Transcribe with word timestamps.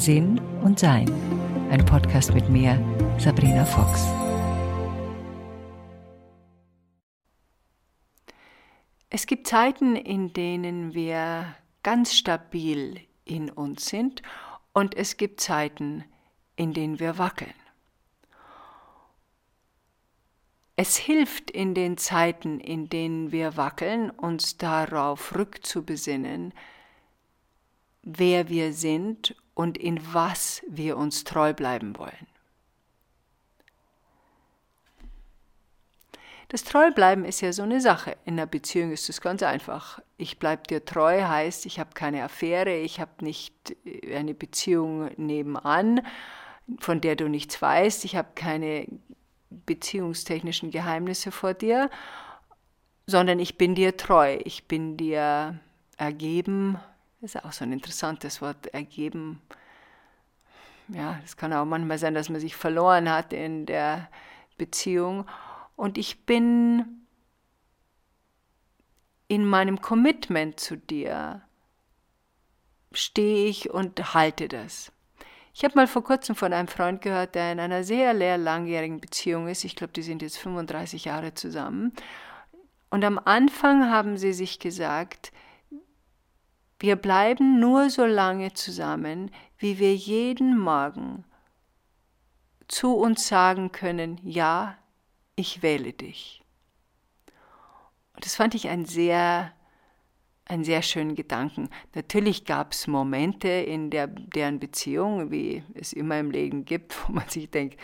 Sinn 0.00 0.40
und 0.62 0.78
Sein. 0.78 1.12
Ein 1.70 1.84
Podcast 1.84 2.32
mit 2.32 2.48
mir, 2.48 2.82
Sabrina 3.18 3.66
Fox. 3.66 4.06
Es 9.10 9.26
gibt 9.26 9.46
Zeiten, 9.46 9.96
in 9.96 10.32
denen 10.32 10.94
wir 10.94 11.54
ganz 11.82 12.14
stabil 12.14 12.98
in 13.26 13.50
uns 13.50 13.84
sind 13.90 14.22
und 14.72 14.96
es 14.96 15.18
gibt 15.18 15.42
Zeiten, 15.42 16.04
in 16.56 16.72
denen 16.72 16.98
wir 16.98 17.18
wackeln. 17.18 17.52
Es 20.76 20.96
hilft 20.96 21.50
in 21.50 21.74
den 21.74 21.98
Zeiten, 21.98 22.58
in 22.58 22.88
denen 22.88 23.32
wir 23.32 23.58
wackeln, 23.58 24.08
uns 24.08 24.56
darauf 24.56 25.34
rückzubesinnen, 25.36 26.54
wer 28.02 28.48
wir 28.48 28.72
sind 28.72 29.36
und 29.60 29.76
in 29.76 30.00
was 30.14 30.62
wir 30.68 30.96
uns 30.96 31.22
treu 31.24 31.52
bleiben 31.52 31.98
wollen. 31.98 32.26
Das 36.48 36.64
Treubleiben 36.64 37.26
ist 37.26 37.42
ja 37.42 37.52
so 37.52 37.62
eine 37.62 37.82
Sache. 37.82 38.16
In 38.24 38.32
einer 38.38 38.46
Beziehung 38.46 38.90
ist 38.90 39.10
es 39.10 39.20
ganz 39.20 39.42
einfach. 39.42 40.00
Ich 40.16 40.38
bleibe 40.38 40.62
dir 40.62 40.82
treu 40.82 41.24
heißt, 41.24 41.66
ich 41.66 41.78
habe 41.78 41.90
keine 41.92 42.24
Affäre, 42.24 42.74
ich 42.74 43.00
habe 43.00 43.22
nicht 43.22 43.76
eine 44.10 44.32
Beziehung 44.32 45.10
nebenan, 45.18 46.06
von 46.78 47.02
der 47.02 47.14
du 47.14 47.28
nichts 47.28 47.60
weißt, 47.60 48.06
ich 48.06 48.16
habe 48.16 48.30
keine 48.34 48.86
beziehungstechnischen 49.50 50.70
Geheimnisse 50.70 51.32
vor 51.32 51.52
dir, 51.52 51.90
sondern 53.06 53.38
ich 53.38 53.58
bin 53.58 53.74
dir 53.74 53.98
treu, 53.98 54.38
ich 54.42 54.66
bin 54.66 54.96
dir 54.96 55.60
ergeben. 55.98 56.80
Das 57.20 57.34
ist 57.34 57.44
auch 57.44 57.52
so 57.52 57.64
ein 57.64 57.72
interessantes 57.72 58.40
Wort, 58.40 58.66
ergeben. 58.68 59.42
Ja, 60.88 61.20
es 61.24 61.36
kann 61.36 61.52
auch 61.52 61.66
manchmal 61.66 61.98
sein, 61.98 62.14
dass 62.14 62.30
man 62.30 62.40
sich 62.40 62.56
verloren 62.56 63.10
hat 63.10 63.32
in 63.32 63.66
der 63.66 64.08
Beziehung. 64.56 65.26
Und 65.76 65.98
ich 65.98 66.24
bin 66.24 67.06
in 69.28 69.44
meinem 69.44 69.80
Commitment 69.80 70.58
zu 70.58 70.76
dir, 70.76 71.42
stehe 72.92 73.48
ich 73.48 73.70
und 73.70 74.14
halte 74.14 74.48
das. 74.48 74.90
Ich 75.54 75.62
habe 75.64 75.74
mal 75.76 75.86
vor 75.86 76.02
kurzem 76.02 76.34
von 76.34 76.52
einem 76.52 76.68
Freund 76.68 77.02
gehört, 77.02 77.34
der 77.34 77.52
in 77.52 77.60
einer 77.60 77.84
sehr, 77.84 78.14
langjährigen 78.14 79.00
Beziehung 79.00 79.46
ist. 79.46 79.64
Ich 79.64 79.76
glaube, 79.76 79.92
die 79.92 80.02
sind 80.02 80.22
jetzt 80.22 80.38
35 80.38 81.04
Jahre 81.04 81.34
zusammen. 81.34 81.92
Und 82.88 83.04
am 83.04 83.20
Anfang 83.24 83.90
haben 83.90 84.16
sie 84.16 84.32
sich 84.32 84.58
gesagt, 84.58 85.32
wir 86.80 86.96
bleiben 86.96 87.60
nur 87.60 87.90
so 87.90 88.04
lange 88.04 88.54
zusammen, 88.54 89.30
wie 89.58 89.78
wir 89.78 89.94
jeden 89.94 90.58
Morgen 90.58 91.24
zu 92.68 92.96
uns 92.96 93.28
sagen 93.28 93.70
können, 93.70 94.18
ja, 94.22 94.76
ich 95.36 95.62
wähle 95.62 95.92
dich. 95.92 96.42
Und 98.14 98.24
das 98.24 98.34
fand 98.34 98.54
ich 98.54 98.68
ein 98.68 98.84
sehr 98.84 99.52
einen 100.50 100.64
sehr 100.64 100.82
schönen 100.82 101.14
Gedanken. 101.14 101.68
Natürlich 101.94 102.44
gab 102.44 102.72
es 102.72 102.88
Momente 102.88 103.48
in 103.48 103.90
der, 103.90 104.08
deren 104.08 104.58
Beziehung, 104.58 105.30
wie 105.30 105.62
es 105.74 105.92
immer 105.92 106.18
im 106.18 106.32
Leben 106.32 106.64
gibt, 106.64 106.96
wo 107.06 107.12
man 107.12 107.28
sich 107.28 107.50
denkt, 107.50 107.78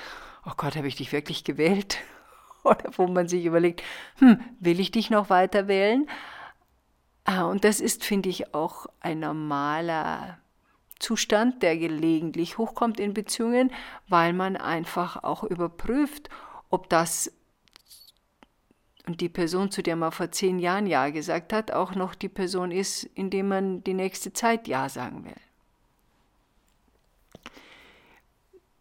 oh 0.44 0.52
Gott, 0.56 0.74
habe 0.74 0.89
ich 0.89 0.97
dich 0.97 1.12
wirklich 1.12 1.44
gewählt? 1.44 1.98
Oder 2.64 2.91
wo 2.97 3.06
man 3.06 3.28
sich 3.28 3.44
überlegt, 3.44 3.84
hm, 4.17 4.41
will 4.58 4.80
ich 4.80 4.91
dich 4.91 5.11
noch 5.11 5.30
weiter 5.30 5.69
wählen? 5.69 6.08
Ah, 7.28 7.46
und 7.46 7.64
das 7.64 7.80
ist, 7.80 8.05
finde 8.05 8.28
ich, 8.28 8.55
auch 8.55 8.86
ein 9.00 9.19
normaler 9.19 10.38
Zustand, 11.00 11.60
der 11.60 11.77
gelegentlich 11.77 12.56
hochkommt 12.56 13.00
in 13.00 13.14
Beziehungen, 13.14 13.72
weil 14.08 14.33
man 14.33 14.56
einfach 14.56 15.24
auch 15.24 15.42
überprüft, 15.42 16.30
ob 16.70 16.89
das 16.89 17.33
und 19.08 19.20
die 19.20 19.28
Person, 19.28 19.70
zu 19.73 19.83
der 19.83 19.96
man 19.96 20.12
vor 20.12 20.30
zehn 20.30 20.58
Jahren 20.61 20.86
Ja 20.86 21.11
gesagt 21.11 21.52
hat, 21.52 21.73
auch 21.73 21.96
noch 21.96 22.14
die 22.14 22.28
Person 22.28 22.70
ist, 22.70 23.05
in 23.05 23.30
der 23.30 23.45
man 23.45 23.83
die 23.83 23.95
nächste 23.95 24.33
Zeit 24.33 24.68
Ja 24.68 24.89
sagen 24.89 25.24
will. 25.24 25.34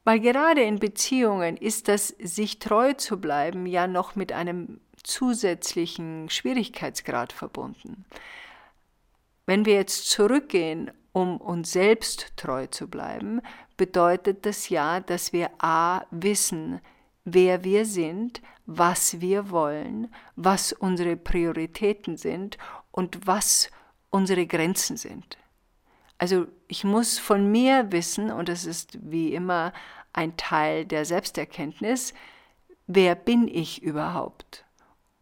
Weil 0.03 0.19
gerade 0.19 0.61
in 0.61 0.77
Beziehungen 0.77 1.57
ist 1.57 1.87
das 1.87 2.09
sich 2.09 2.59
treu 2.59 2.93
zu 2.93 3.19
bleiben 3.19 3.65
ja 3.65 3.87
noch 3.87 4.15
mit 4.15 4.31
einem 4.31 4.79
zusätzlichen 5.05 6.29
Schwierigkeitsgrad 6.29 7.31
verbunden. 7.31 8.05
Wenn 9.45 9.65
wir 9.65 9.75
jetzt 9.75 10.09
zurückgehen, 10.09 10.91
um 11.13 11.37
uns 11.37 11.71
selbst 11.71 12.33
treu 12.35 12.67
zu 12.67 12.89
bleiben, 12.89 13.41
bedeutet 13.77 14.45
das 14.45 14.69
ja, 14.69 14.99
dass 14.99 15.31
wir 15.33 15.49
a 15.59 16.05
wissen, 16.11 16.81
wer 17.23 17.63
wir 17.63 17.85
sind, 17.85 18.41
was 18.65 19.21
wir 19.21 19.49
wollen, 19.49 20.13
was 20.35 20.73
unsere 20.73 21.15
Prioritäten 21.15 22.17
sind 22.17 22.57
und 22.91 23.27
was 23.27 23.69
unsere 24.09 24.47
Grenzen 24.47 24.97
sind. 24.97 25.37
Also 26.17 26.47
ich 26.67 26.83
muss 26.83 27.19
von 27.19 27.51
mir 27.51 27.91
wissen, 27.91 28.31
und 28.31 28.49
das 28.49 28.65
ist 28.65 28.97
wie 29.01 29.33
immer 29.33 29.73
ein 30.13 30.37
Teil 30.37 30.85
der 30.85 31.05
Selbsterkenntnis, 31.05 32.13
wer 32.87 33.15
bin 33.15 33.47
ich 33.47 33.83
überhaupt 33.83 34.65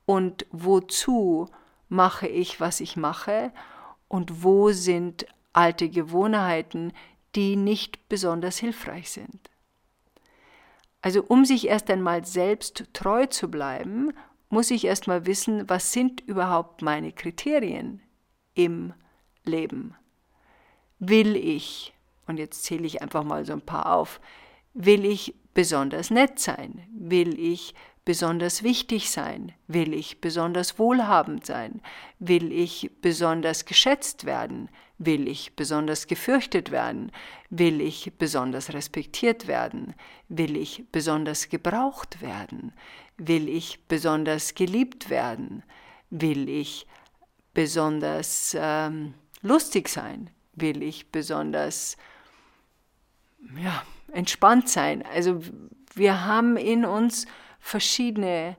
und 0.05 0.45
wozu 0.51 1.49
mache 1.89 2.27
ich, 2.27 2.59
was 2.59 2.79
ich 2.79 2.97
mache 2.97 3.51
und 4.07 4.43
wo 4.43 4.71
sind 4.71 5.25
alte 5.53 5.89
Gewohnheiten, 5.89 6.93
die 7.35 7.55
nicht 7.55 8.09
besonders 8.09 8.57
hilfreich 8.57 9.11
sind. 9.11 9.49
Also 11.01 11.23
um 11.23 11.45
sich 11.45 11.67
erst 11.67 11.89
einmal 11.89 12.25
selbst 12.25 12.85
treu 12.93 13.25
zu 13.25 13.49
bleiben, 13.49 14.13
muss 14.49 14.71
ich 14.71 14.85
erst 14.85 15.07
mal 15.07 15.25
wissen, 15.25 15.67
was 15.69 15.91
sind 15.91 16.21
überhaupt 16.21 16.81
meine 16.81 17.11
Kriterien 17.11 18.01
im 18.53 18.93
Leben. 19.43 19.95
Will 20.99 21.35
ich, 21.35 21.93
und 22.27 22.37
jetzt 22.37 22.63
zähle 22.63 22.85
ich 22.85 23.01
einfach 23.01 23.23
mal 23.23 23.45
so 23.45 23.53
ein 23.53 23.61
paar 23.61 23.93
auf, 23.93 24.21
will 24.73 25.05
ich 25.05 25.35
besonders 25.53 26.09
nett 26.09 26.39
sein? 26.39 26.87
Will 26.91 27.37
ich 27.37 27.73
besonders 28.05 28.63
wichtig 28.63 29.09
sein? 29.09 29.53
Will 29.67 29.93
ich 29.93 30.21
besonders 30.21 30.77
wohlhabend 30.77 31.45
sein? 31.45 31.81
Will 32.19 32.51
ich 32.51 32.91
besonders 33.01 33.65
geschätzt 33.65 34.25
werden? 34.25 34.69
Will 34.97 35.27
ich 35.27 35.55
besonders 35.55 36.07
gefürchtet 36.07 36.71
werden? 36.71 37.11
Will 37.49 37.81
ich 37.81 38.13
besonders 38.17 38.73
respektiert 38.73 39.47
werden? 39.47 39.95
Will 40.29 40.57
ich 40.57 40.85
besonders 40.91 41.49
gebraucht 41.49 42.21
werden? 42.21 42.73
Will 43.17 43.49
ich 43.49 43.87
besonders 43.87 44.55
geliebt 44.55 45.09
werden? 45.09 45.63
Will 46.09 46.49
ich 46.49 46.85
besonders 47.53 48.55
ähm, 48.59 49.13
lustig 49.41 49.89
sein? 49.89 50.29
Will 50.53 50.83
ich 50.83 51.11
besonders 51.11 51.97
ja, 53.57 53.83
entspannt 54.11 54.69
sein? 54.69 55.03
Also 55.13 55.41
wir 55.95 56.25
haben 56.25 56.57
in 56.57 56.85
uns 56.85 57.25
verschiedene 57.63 58.57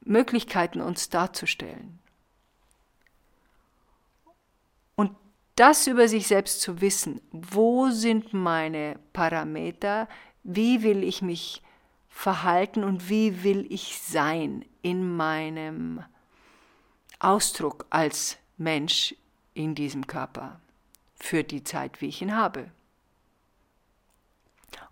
Möglichkeiten, 0.00 0.80
uns 0.80 1.08
darzustellen. 1.08 2.00
Und 4.96 5.16
das 5.54 5.86
über 5.86 6.08
sich 6.08 6.26
selbst 6.26 6.60
zu 6.60 6.80
wissen, 6.80 7.22
wo 7.30 7.88
sind 7.90 8.34
meine 8.34 8.98
Parameter, 9.12 10.08
wie 10.42 10.82
will 10.82 11.04
ich 11.04 11.22
mich 11.22 11.62
verhalten 12.10 12.82
und 12.82 13.08
wie 13.08 13.44
will 13.44 13.64
ich 13.70 13.98
sein 13.98 14.64
in 14.82 15.16
meinem 15.16 16.02
Ausdruck 17.20 17.86
als 17.90 18.38
Mensch 18.58 19.14
in 19.54 19.74
diesem 19.74 20.06
Körper 20.06 20.60
für 21.14 21.44
die 21.44 21.62
Zeit, 21.62 22.00
wie 22.00 22.08
ich 22.08 22.20
ihn 22.20 22.34
habe. 22.34 22.70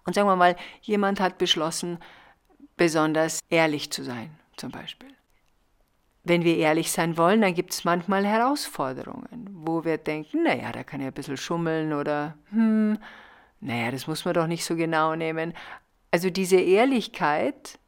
Und 0.07 0.15
sagen 0.15 0.29
wir 0.29 0.37
mal, 0.37 0.57
jemand 0.83 1.19
hat 1.19 1.37
beschlossen, 1.39 1.99
besonders 2.77 3.41
ehrlich 3.51 3.91
zu 3.91 4.03
sein, 4.03 4.31
zum 4.57 4.71
Beispiel. 4.71 5.11
Wenn 6.23 6.43
wir 6.43 6.57
ehrlich 6.57 6.91
sein 6.91 7.19
wollen, 7.19 7.43
dann 7.43 7.55
gibt 7.55 7.73
es 7.73 7.85
manchmal 7.85 8.27
Herausforderungen, 8.27 9.49
wo 9.53 9.85
wir 9.85 9.99
denken, 9.99 10.45
naja, 10.45 10.73
da 10.73 10.83
kann 10.83 11.01
ja 11.01 11.09
ein 11.09 11.13
bisschen 11.13 11.37
schummeln 11.37 11.93
oder, 11.93 12.39
hm, 12.51 12.99
naja, 13.61 13.91
das 13.91 14.07
muss 14.07 14.25
man 14.25 14.35
doch 14.35 14.47
nicht 14.47 14.65
so 14.65 14.75
genau 14.75 15.15
nehmen. 15.15 15.53
Also 16.11 16.31
diese 16.31 16.57
Ehrlichkeit, 16.57 17.79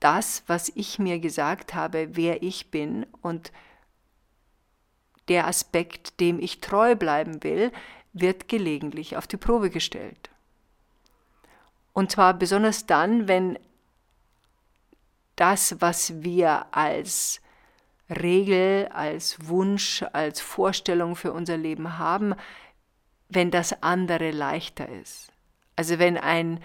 das, 0.00 0.42
was 0.46 0.70
ich 0.74 0.98
mir 0.98 1.20
gesagt 1.20 1.74
habe, 1.74 2.08
wer 2.12 2.42
ich 2.42 2.70
bin 2.70 3.06
und 3.22 3.52
der 5.28 5.46
Aspekt, 5.46 6.20
dem 6.20 6.40
ich 6.40 6.60
treu 6.60 6.96
bleiben 6.96 7.42
will, 7.44 7.70
wird 8.12 8.48
gelegentlich 8.48 9.16
auf 9.16 9.26
die 9.26 9.36
Probe 9.36 9.70
gestellt. 9.70 10.30
Und 11.92 12.10
zwar 12.12 12.34
besonders 12.34 12.86
dann, 12.86 13.28
wenn 13.28 13.58
das, 15.40 15.80
was 15.80 16.22
wir 16.22 16.66
als 16.72 17.40
Regel, 18.10 18.88
als 18.88 19.48
Wunsch, 19.48 20.04
als 20.12 20.40
Vorstellung 20.40 21.16
für 21.16 21.32
unser 21.32 21.56
Leben 21.56 21.98
haben, 21.98 22.34
wenn 23.28 23.50
das 23.50 23.82
andere 23.82 24.30
leichter 24.30 24.88
ist. 24.88 25.30
Also 25.76 25.98
wenn 25.98 26.16
ein, 26.16 26.60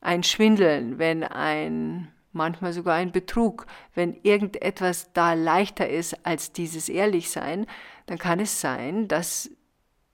ein 0.00 0.22
Schwindeln, 0.22 0.98
wenn 0.98 1.24
ein 1.24 2.12
manchmal 2.32 2.72
sogar 2.72 2.96
ein 2.96 3.12
Betrug, 3.12 3.66
wenn 3.94 4.14
irgendetwas 4.22 5.12
da 5.12 5.34
leichter 5.34 5.88
ist 5.88 6.26
als 6.26 6.52
dieses 6.52 6.88
Ehrlichsein, 6.88 7.66
dann 8.06 8.18
kann 8.18 8.40
es 8.40 8.60
sein, 8.60 9.08
dass 9.08 9.50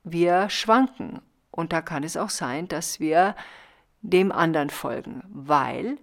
wir 0.04 0.50
schwanken. 0.50 1.20
Und 1.50 1.72
da 1.72 1.82
kann 1.82 2.04
es 2.04 2.16
auch 2.16 2.30
sein, 2.30 2.68
dass 2.68 3.00
wir 3.00 3.34
dem 4.02 4.30
anderen 4.30 4.70
folgen, 4.70 5.22
weil 5.28 5.98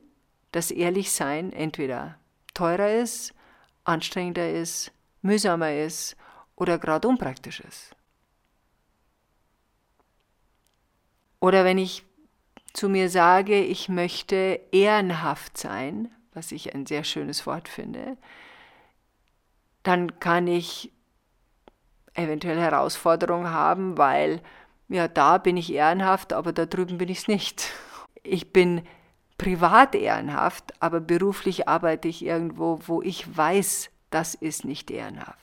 das 0.56 0.72
Ehrlichsein 0.72 1.52
entweder 1.52 2.18
teurer 2.54 2.90
ist, 2.90 3.34
anstrengender 3.84 4.50
ist, 4.50 4.94
mühsamer 5.22 5.74
ist 5.74 6.16
oder 6.56 6.80
gerade 6.80 7.10
unpraktisch 7.10 7.60
ist. 7.60 7.94
Oder 11.42 11.66
wenn 11.66 11.78
ich 11.78 12.06
zu 12.72 12.88
mir 12.88 13.10
sage, 13.10 13.60
ich 13.60 13.90
möchte 13.90 14.62
ehrenhaft 14.72 15.58
sein, 15.58 16.10
was 16.34 16.54
ich 16.54 16.74
ein 16.74 16.86
sehr 16.86 17.04
schönes 17.04 17.46
Wort 17.46 17.68
finde, 17.68 18.18
dann 19.84 20.22
kann 20.22 20.48
ich 20.48 20.94
eventuell 22.14 22.60
Herausforderungen 22.60 23.52
haben, 23.52 23.98
weil 23.98 24.42
ja, 24.88 25.10
da 25.10 25.38
bin 25.38 25.58
ich 25.58 25.74
ehrenhaft, 25.74 26.32
aber 26.32 26.54
da 26.54 26.66
drüben 26.66 26.98
bin 26.98 27.10
ich 27.10 27.20
es 27.20 27.28
nicht. 27.28 27.74
Ich 28.24 28.54
bin 28.54 28.88
privat 29.38 29.96
ehrenhaft, 29.96 30.74
aber 30.82 31.00
beruflich 31.00 31.68
arbeite 31.68 32.08
ich 32.08 32.24
irgendwo, 32.24 32.80
wo 32.86 33.02
ich 33.02 33.36
weiß, 33.36 33.90
das 34.10 34.36
ist 34.36 34.66
nicht 34.66 34.92
ehrenhaft. 34.92 35.40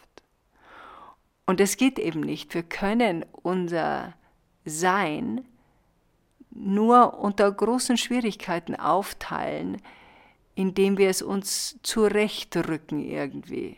Und 1.47 1.61
es 1.61 1.77
geht 1.77 1.99
eben 1.99 2.21
nicht. 2.21 2.55
Wir 2.55 2.63
können 2.63 3.25
unser 3.43 4.15
Sein 4.65 5.45
nur 6.51 7.19
unter 7.19 7.51
großen 7.51 7.97
Schwierigkeiten 7.97 8.77
aufteilen, 8.77 9.81
indem 10.55 10.99
wir 10.99 11.09
es 11.09 11.23
uns 11.23 11.79
zurechtrücken 11.83 13.05
irgendwie. 13.05 13.77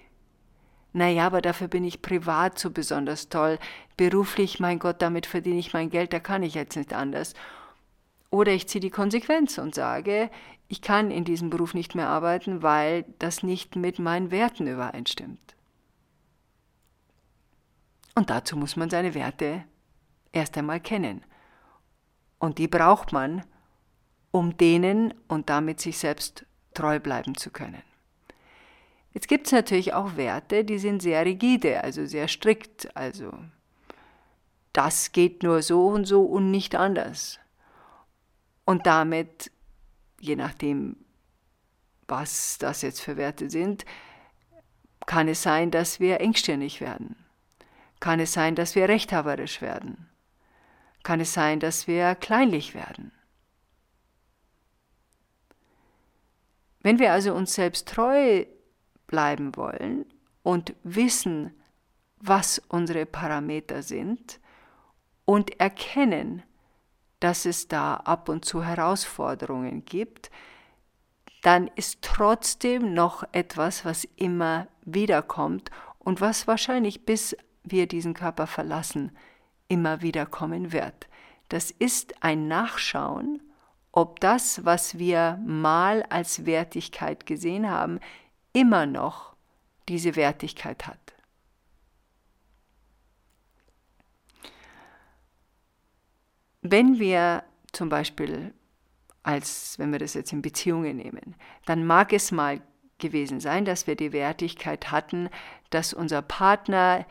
Naja, 0.92 1.26
aber 1.26 1.40
dafür 1.40 1.68
bin 1.68 1.84
ich 1.84 2.02
privat 2.02 2.58
so 2.58 2.70
besonders 2.70 3.28
toll. 3.28 3.58
Beruflich, 3.96 4.60
mein 4.60 4.78
Gott, 4.78 5.02
damit 5.02 5.26
verdiene 5.26 5.58
ich 5.58 5.72
mein 5.72 5.90
Geld, 5.90 6.12
da 6.12 6.20
kann 6.20 6.42
ich 6.42 6.54
jetzt 6.54 6.76
nicht 6.76 6.92
anders. 6.92 7.34
Oder 8.34 8.50
ich 8.50 8.66
ziehe 8.66 8.80
die 8.80 8.90
Konsequenz 8.90 9.58
und 9.58 9.76
sage, 9.76 10.28
ich 10.66 10.82
kann 10.82 11.12
in 11.12 11.24
diesem 11.24 11.50
Beruf 11.50 11.72
nicht 11.72 11.94
mehr 11.94 12.08
arbeiten, 12.08 12.64
weil 12.64 13.04
das 13.20 13.44
nicht 13.44 13.76
mit 13.76 14.00
meinen 14.00 14.32
Werten 14.32 14.66
übereinstimmt. 14.66 15.54
Und 18.16 18.30
dazu 18.30 18.56
muss 18.56 18.74
man 18.74 18.90
seine 18.90 19.14
Werte 19.14 19.62
erst 20.32 20.58
einmal 20.58 20.80
kennen. 20.80 21.22
Und 22.40 22.58
die 22.58 22.66
braucht 22.66 23.12
man, 23.12 23.44
um 24.32 24.56
denen 24.56 25.14
und 25.28 25.48
damit 25.48 25.80
sich 25.80 25.98
selbst 25.98 26.44
treu 26.74 26.98
bleiben 26.98 27.36
zu 27.36 27.52
können. 27.52 27.84
Jetzt 29.12 29.28
gibt 29.28 29.46
es 29.46 29.52
natürlich 29.52 29.94
auch 29.94 30.16
Werte, 30.16 30.64
die 30.64 30.80
sind 30.80 31.02
sehr 31.02 31.24
rigide, 31.24 31.84
also 31.84 32.04
sehr 32.04 32.26
strikt. 32.26 32.96
Also 32.96 33.32
das 34.72 35.12
geht 35.12 35.44
nur 35.44 35.62
so 35.62 35.86
und 35.86 36.06
so 36.06 36.24
und 36.24 36.50
nicht 36.50 36.74
anders. 36.74 37.38
Und 38.64 38.86
damit, 38.86 39.50
je 40.20 40.36
nachdem, 40.36 40.96
was 42.08 42.58
das 42.58 42.82
jetzt 42.82 43.00
für 43.00 43.16
Werte 43.16 43.50
sind, 43.50 43.84
kann 45.06 45.28
es 45.28 45.42
sein, 45.42 45.70
dass 45.70 46.00
wir 46.00 46.20
engstirnig 46.20 46.80
werden. 46.80 47.16
Kann 48.00 48.20
es 48.20 48.32
sein, 48.32 48.54
dass 48.54 48.74
wir 48.74 48.88
rechthaberisch 48.88 49.60
werden 49.60 50.08
kann 51.04 51.20
es 51.20 51.32
sein, 51.34 51.60
dass 51.60 51.86
wir 51.86 52.16
kleinlich 52.16 52.74
werden. 52.74 53.12
Wenn 56.80 56.98
wir 56.98 57.12
also 57.12 57.32
uns 57.34 57.54
selbst 57.54 57.86
treu 57.88 58.44
bleiben 59.06 59.54
wollen 59.54 60.06
und 60.42 60.74
wissen, 60.82 61.54
was 62.16 62.58
unsere 62.68 63.06
Parameter 63.06 63.82
sind 63.82 64.40
und 65.24 65.60
erkennen, 65.60 66.42
dass 67.20 67.46
es 67.46 67.68
da 67.68 67.94
ab 67.96 68.28
und 68.28 68.44
zu 68.44 68.64
Herausforderungen 68.64 69.84
gibt, 69.84 70.30
dann 71.42 71.68
ist 71.76 72.00
trotzdem 72.02 72.94
noch 72.94 73.24
etwas, 73.32 73.84
was 73.84 74.04
immer 74.16 74.66
wiederkommt 74.84 75.70
und 75.98 76.20
was 76.20 76.46
wahrscheinlich 76.46 77.04
bis 77.04 77.36
wir 77.62 77.86
diesen 77.86 78.14
Körper 78.14 78.46
verlassen, 78.46 79.12
immer 79.68 80.02
wieder 80.02 80.26
kommen 80.26 80.72
wird. 80.72 81.08
Das 81.48 81.70
ist 81.70 82.22
ein 82.22 82.48
Nachschauen, 82.48 83.42
ob 83.92 84.20
das, 84.20 84.64
was 84.64 84.98
wir 84.98 85.38
mal 85.46 86.02
als 86.04 86.46
Wertigkeit 86.46 87.26
gesehen 87.26 87.70
haben, 87.70 88.00
immer 88.52 88.86
noch 88.86 89.34
diese 89.88 90.16
Wertigkeit 90.16 90.86
hat. 90.86 91.13
Wenn 96.66 96.98
wir 96.98 97.44
zum 97.72 97.90
Beispiel 97.90 98.54
als, 99.22 99.78
wenn 99.78 99.92
wir 99.92 99.98
das 99.98 100.14
jetzt 100.14 100.32
in 100.32 100.40
Beziehungen 100.40 100.96
nehmen, 100.96 101.34
dann 101.66 101.86
mag 101.86 102.14
es 102.14 102.32
mal 102.32 102.62
gewesen 102.96 103.38
sein, 103.38 103.66
dass 103.66 103.86
wir 103.86 103.96
die 103.96 104.14
Wertigkeit 104.14 104.90
hatten, 104.90 105.28
dass 105.68 105.92
unser 105.92 106.22
Partner 106.22 107.04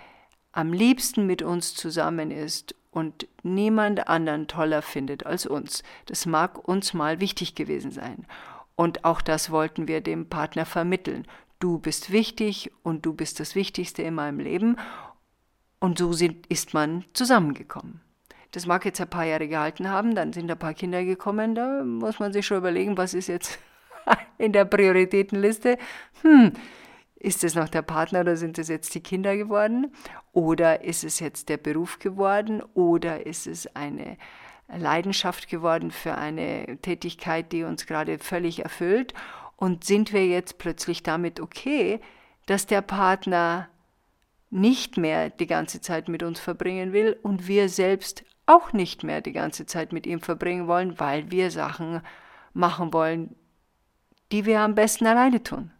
am 0.53 0.73
liebsten 0.73 1.27
mit 1.27 1.43
uns 1.43 1.75
zusammen 1.75 2.31
ist 2.31 2.73
und 2.89 3.27
niemand 3.43 4.07
anderen 4.07 4.47
toller 4.47 4.81
findet 4.81 5.27
als 5.27 5.45
uns. 5.45 5.83
Das 6.07 6.25
mag 6.25 6.67
uns 6.67 6.95
mal 6.95 7.19
wichtig 7.19 7.53
gewesen 7.53 7.91
sein. 7.91 8.25
Und 8.75 9.05
auch 9.05 9.21
das 9.21 9.51
wollten 9.51 9.87
wir 9.87 10.01
dem 10.01 10.29
Partner 10.29 10.65
vermitteln. 10.65 11.27
Du 11.59 11.77
bist 11.77 12.11
wichtig 12.11 12.71
und 12.81 13.05
du 13.05 13.13
bist 13.13 13.39
das 13.39 13.53
Wichtigste 13.53 14.01
in 14.01 14.15
meinem 14.15 14.39
Leben. 14.39 14.77
Und 15.79 15.99
so 15.99 16.11
sind, 16.11 16.47
ist 16.47 16.73
man 16.73 17.05
zusammengekommen. 17.13 18.01
Das 18.53 18.67
mag 18.67 18.85
jetzt 18.85 19.01
ein 19.01 19.09
paar 19.09 19.25
Jahre 19.25 19.47
gehalten 19.47 19.89
haben, 19.89 20.13
dann 20.13 20.31
sind 20.31 20.49
ein 20.49 20.59
paar 20.59 20.75
Kinder 20.75 21.03
gekommen, 21.03 21.55
da 21.55 21.83
muss 21.83 22.19
man 22.19 22.31
sich 22.31 22.45
schon 22.45 22.57
überlegen, 22.57 22.97
was 22.97 23.15
ist 23.15 23.27
jetzt 23.27 23.57
in 24.37 24.53
der 24.53 24.65
Prioritätenliste. 24.65 25.79
Hm, 26.21 26.53
ist 27.15 27.43
es 27.43 27.55
noch 27.55 27.67
der 27.67 27.81
Partner 27.81 28.19
oder 28.19 28.37
sind 28.37 28.59
es 28.59 28.67
jetzt 28.67 28.93
die 28.93 29.01
Kinder 29.01 29.35
geworden? 29.35 29.91
Oder 30.33 30.83
ist 30.83 31.03
es 31.03 31.19
jetzt 31.19 31.49
der 31.49 31.57
Beruf 31.57 31.97
geworden? 31.97 32.61
Oder 32.75 33.25
ist 33.25 33.47
es 33.47 33.75
eine 33.75 34.17
Leidenschaft 34.67 35.47
geworden 35.47 35.89
für 35.89 36.15
eine 36.15 36.77
Tätigkeit, 36.81 37.51
die 37.51 37.63
uns 37.63 37.87
gerade 37.87 38.19
völlig 38.19 38.59
erfüllt? 38.59 39.15
Und 39.55 39.83
sind 39.83 40.13
wir 40.13 40.27
jetzt 40.27 40.59
plötzlich 40.59 41.01
damit 41.01 41.39
okay, 41.39 42.01
dass 42.45 42.67
der 42.67 42.81
Partner 42.81 43.67
nicht 44.49 44.97
mehr 44.97 45.31
die 45.31 45.47
ganze 45.47 45.81
Zeit 45.81 46.09
mit 46.09 46.21
uns 46.21 46.39
verbringen 46.39 46.93
will 46.93 47.17
und 47.23 47.47
wir 47.47 47.69
selbst 47.69 48.23
auch 48.45 48.73
nicht 48.73 49.03
mehr 49.03 49.21
die 49.21 49.31
ganze 49.31 49.65
Zeit 49.65 49.93
mit 49.93 50.05
ihm 50.05 50.19
verbringen 50.19 50.67
wollen, 50.67 50.99
weil 50.99 51.31
wir 51.31 51.51
Sachen 51.51 52.01
machen 52.53 52.93
wollen, 52.93 53.35
die 54.31 54.45
wir 54.45 54.61
am 54.61 54.75
besten 54.75 55.07
alleine 55.07 55.43
tun 55.43 55.71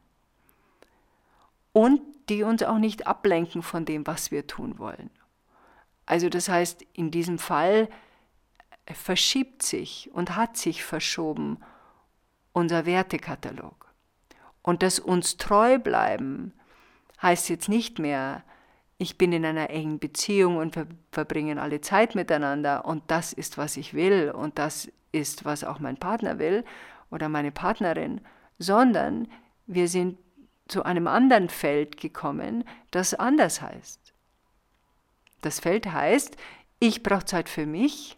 und 1.71 2.01
die 2.29 2.43
uns 2.43 2.63
auch 2.63 2.77
nicht 2.77 3.07
ablenken 3.07 3.61
von 3.61 3.85
dem, 3.85 4.07
was 4.07 4.31
wir 4.31 4.47
tun 4.47 4.79
wollen. 4.79 5.09
Also 6.05 6.29
das 6.29 6.49
heißt, 6.49 6.85
in 6.93 7.11
diesem 7.11 7.37
Fall 7.37 7.89
verschiebt 8.85 9.63
sich 9.63 10.09
und 10.13 10.35
hat 10.35 10.57
sich 10.57 10.83
verschoben 10.83 11.57
unser 12.53 12.85
Wertekatalog. 12.85 13.91
Und 14.61 14.83
das 14.83 14.99
uns 14.99 15.37
treu 15.37 15.79
bleiben 15.79 16.53
heißt 17.21 17.49
jetzt 17.49 17.69
nicht 17.69 17.99
mehr, 17.99 18.43
ich 19.03 19.17
bin 19.17 19.33
in 19.33 19.45
einer 19.45 19.69
engen 19.69 19.99
Beziehung 19.99 20.57
und 20.57 20.75
wir 20.75 20.87
verbringen 21.11 21.59
alle 21.59 21.81
Zeit 21.81 22.15
miteinander. 22.15 22.85
Und 22.85 23.03
das 23.07 23.33
ist, 23.33 23.57
was 23.57 23.77
ich 23.77 23.93
will. 23.93 24.31
Und 24.31 24.57
das 24.57 24.89
ist, 25.11 25.45
was 25.45 25.63
auch 25.63 25.79
mein 25.79 25.97
Partner 25.97 26.39
will 26.39 26.65
oder 27.11 27.29
meine 27.29 27.51
Partnerin, 27.51 28.21
sondern 28.57 29.27
wir 29.67 29.87
sind 29.87 30.17
zu 30.67 30.83
einem 30.83 31.07
anderen 31.07 31.49
Feld 31.49 31.97
gekommen, 31.97 32.63
das 32.91 33.13
anders 33.13 33.61
heißt. 33.61 34.13
Das 35.41 35.59
Feld 35.59 35.91
heißt, 35.91 36.37
ich 36.79 37.03
brauche 37.03 37.25
Zeit 37.25 37.49
für 37.49 37.65
mich, 37.65 38.17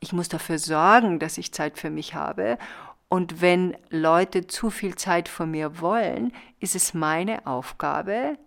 ich 0.00 0.12
muss 0.12 0.28
dafür 0.28 0.58
sorgen, 0.58 1.18
dass 1.18 1.38
ich 1.38 1.52
Zeit 1.52 1.78
für 1.78 1.90
mich 1.90 2.14
habe. 2.14 2.58
Und 3.08 3.40
wenn 3.40 3.76
Leute 3.90 4.46
zu 4.46 4.70
viel 4.70 4.94
Zeit 4.94 5.28
von 5.28 5.50
mir 5.50 5.80
wollen, 5.80 6.32
ist 6.60 6.76
es 6.76 6.94
meine 6.94 7.46
Aufgabe, 7.46 8.38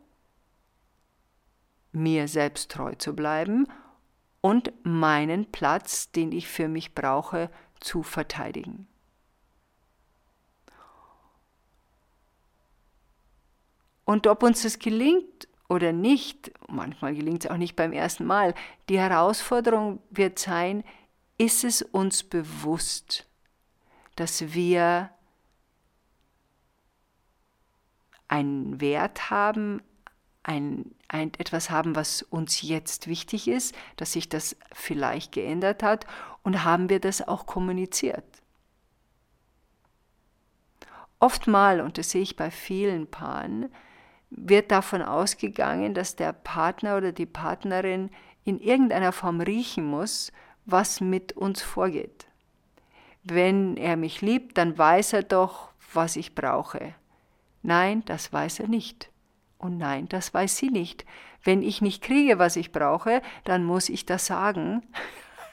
mir 1.93 2.27
selbst 2.27 2.71
treu 2.71 2.93
zu 2.95 3.15
bleiben 3.15 3.67
und 4.41 4.73
meinen 4.83 5.51
Platz, 5.51 6.11
den 6.11 6.31
ich 6.31 6.47
für 6.47 6.67
mich 6.67 6.93
brauche, 6.93 7.49
zu 7.79 8.03
verteidigen. 8.03 8.87
Und 14.05 14.27
ob 14.27 14.43
uns 14.43 14.63
das 14.63 14.79
gelingt 14.79 15.47
oder 15.69 15.93
nicht, 15.93 16.51
manchmal 16.67 17.15
gelingt 17.15 17.45
es 17.45 17.51
auch 17.51 17.57
nicht 17.57 17.75
beim 17.75 17.93
ersten 17.93 18.25
Mal, 18.25 18.53
die 18.89 18.99
Herausforderung 18.99 20.01
wird 20.09 20.39
sein, 20.39 20.83
ist 21.37 21.63
es 21.63 21.81
uns 21.81 22.23
bewusst, 22.23 23.25
dass 24.15 24.53
wir 24.53 25.09
einen 28.27 28.81
Wert 28.81 29.29
haben, 29.29 29.81
ein, 30.43 30.93
ein, 31.13 31.31
etwas 31.37 31.69
haben, 31.69 31.95
was 31.95 32.23
uns 32.23 32.61
jetzt 32.61 33.07
wichtig 33.07 33.47
ist, 33.47 33.75
dass 33.97 34.13
sich 34.13 34.29
das 34.29 34.55
vielleicht 34.73 35.31
geändert 35.31 35.83
hat 35.83 36.05
und 36.41 36.63
haben 36.63 36.89
wir 36.89 36.99
das 36.99 37.25
auch 37.27 37.45
kommuniziert. 37.45 38.25
Oftmal, 41.19 41.79
und 41.79 41.97
das 41.97 42.09
sehe 42.09 42.21
ich 42.21 42.35
bei 42.35 42.51
vielen 42.51 43.07
Paaren, 43.07 43.69
wird 44.29 44.71
davon 44.71 45.01
ausgegangen, 45.01 45.93
dass 45.93 46.15
der 46.15 46.33
Partner 46.33 46.97
oder 46.97 47.11
die 47.11 47.27
Partnerin 47.27 48.09
in 48.43 48.59
irgendeiner 48.59 49.11
Form 49.11 49.39
riechen 49.39 49.85
muss, 49.85 50.31
was 50.65 50.99
mit 50.99 51.33
uns 51.33 51.61
vorgeht. 51.61 52.25
Wenn 53.23 53.77
er 53.77 53.95
mich 53.95 54.21
liebt, 54.21 54.57
dann 54.57 54.77
weiß 54.77 55.13
er 55.13 55.23
doch, 55.23 55.69
was 55.93 56.15
ich 56.15 56.35
brauche. 56.35 56.95
Nein, 57.61 58.03
das 58.05 58.33
weiß 58.33 58.59
er 58.59 58.67
nicht. 58.67 59.12
Und 59.63 59.77
nein, 59.77 60.09
das 60.09 60.33
weiß 60.33 60.57
sie 60.57 60.69
nicht. 60.69 61.05
Wenn 61.41 61.61
ich 61.61 61.81
nicht 61.81 62.03
kriege, 62.03 62.37
was 62.37 62.57
ich 62.57 62.73
brauche, 62.73 63.21
dann 63.45 63.63
muss 63.63 63.87
ich 63.87 64.05
das 64.05 64.25
sagen, 64.25 64.83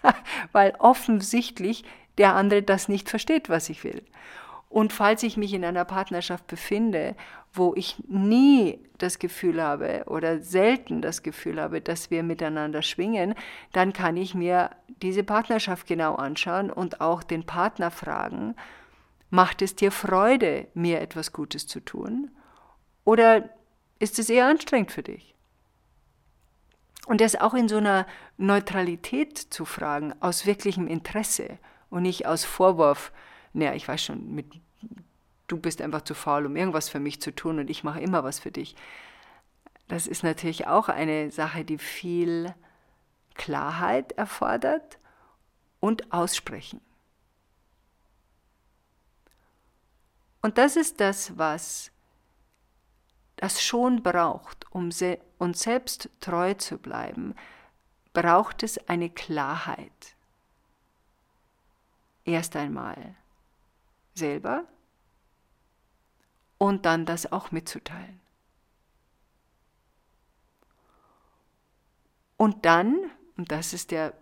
weil 0.53 0.75
offensichtlich 0.81 1.85
der 2.19 2.35
andere 2.35 2.63
das 2.63 2.89
nicht 2.89 3.09
versteht, 3.09 3.49
was 3.49 3.69
ich 3.71 3.85
will. 3.85 4.03
Und 4.69 4.93
falls 4.93 5.23
ich 5.23 5.37
mich 5.37 5.55
in 5.55 5.65
einer 5.65 5.85
Partnerschaft 5.85 6.49
befinde, 6.49 7.15
wo 7.53 7.73
ich 7.77 8.03
nie 8.09 8.81
das 8.99 9.21
Gefühl 9.21 9.63
habe 9.63 10.03
oder 10.07 10.41
selten 10.41 11.03
das 11.03 11.23
Gefühl 11.23 11.61
habe, 11.61 11.81
dass 11.81 12.11
wir 12.11 12.25
miteinander 12.25 12.83
schwingen, 12.83 13.35
dann 13.73 13.93
kann 13.93 14.17
ich 14.17 14.35
mir 14.35 14.71
diese 15.03 15.23
Partnerschaft 15.23 15.87
genau 15.87 16.17
anschauen 16.17 16.71
und 16.71 17.01
auch 17.01 17.23
den 17.23 17.47
Partner 17.47 17.93
fragen, 17.93 18.57
macht 19.31 19.63
es 19.63 19.77
dir 19.77 19.93
Freude, 19.93 20.67
mir 20.75 21.01
etwas 21.01 21.33
Gutes 21.33 21.69
zu 21.69 21.79
tun? 21.79 22.33
Oder 23.05 23.51
ist 24.01 24.19
es 24.19 24.29
eher 24.29 24.49
anstrengend 24.49 24.91
für 24.91 25.05
dich? 25.05 25.35
Und 27.07 27.21
das 27.21 27.37
auch 27.37 27.55
in 27.55 27.69
so 27.69 27.77
einer 27.77 28.07
Neutralität 28.37 29.39
zu 29.39 29.65
fragen, 29.65 30.15
aus 30.21 30.47
wirklichem 30.47 30.89
Interesse 30.89 31.59
und 31.91 32.03
nicht 32.03 32.27
aus 32.27 32.45
Vorwurf, 32.45 33.13
naja, 33.53 33.75
ich 33.75 33.87
weiß 33.87 34.03
schon, 34.03 34.35
mit, 34.35 34.47
du 35.47 35.59
bist 35.59 35.81
einfach 35.83 36.03
zu 36.03 36.15
faul, 36.15 36.47
um 36.47 36.57
irgendwas 36.57 36.89
für 36.89 37.01
mich 37.01 37.21
zu 37.21 37.35
tun 37.35 37.59
und 37.59 37.71
ich 37.71 37.85
mache 37.85 38.01
immer 38.01 38.25
was 38.25 38.39
für 38.39 38.51
dich. 38.51 38.75
Das 39.89 40.07
ist 40.07 40.23
natürlich 40.23 40.67
auch 40.67 40.89
eine 40.89 41.31
Sache, 41.31 41.65
die 41.65 41.79
viel 41.79 42.55
Klarheit 43.35 44.13
erfordert 44.13 44.99
und 45.81 46.13
Aussprechen. 46.13 46.81
Und 50.43 50.59
das 50.59 50.77
ist 50.77 51.01
das, 51.01 51.37
was 51.37 51.91
das 53.41 53.63
schon 53.63 54.03
braucht, 54.03 54.67
um 54.71 54.91
uns 55.39 55.61
selbst 55.63 56.11
treu 56.21 56.53
zu 56.53 56.77
bleiben, 56.77 57.35
braucht 58.13 58.63
es 58.63 58.77
eine 58.87 59.09
Klarheit. 59.09 60.15
Erst 62.27 62.55
einmal 62.55 63.15
selber 64.13 64.65
und 66.59 66.85
dann 66.85 67.07
das 67.07 67.33
auch 67.33 67.51
mitzuteilen. 67.51 68.21
Und 72.37 72.67
dann, 72.67 73.11
und 73.39 73.51
das 73.51 73.73
ist 73.73 73.91
der 73.91 74.13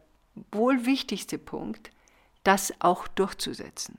wohl 0.52 0.86
wichtigste 0.86 1.38
Punkt, 1.38 1.90
das 2.44 2.72
auch 2.78 3.08
durchzusetzen. 3.08 3.98